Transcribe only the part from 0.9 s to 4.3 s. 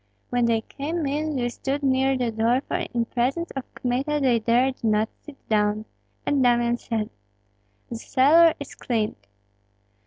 in they stood near the door, for in presence of Kmita